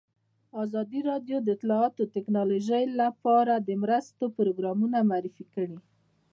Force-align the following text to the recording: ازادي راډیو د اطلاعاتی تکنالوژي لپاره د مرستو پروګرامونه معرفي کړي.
ازادي 0.63 0.99
راډیو 1.09 1.37
د 1.41 1.47
اطلاعاتی 1.57 2.05
تکنالوژي 2.15 2.83
لپاره 3.01 3.53
د 3.67 3.69
مرستو 3.83 4.23
پروګرامونه 4.37 4.97
معرفي 5.09 5.45
کړي. 5.53 5.77